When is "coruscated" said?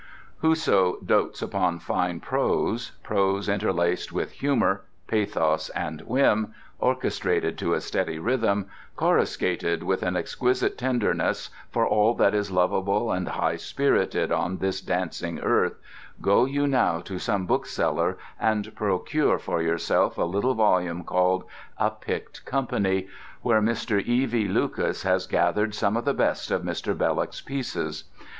8.95-9.83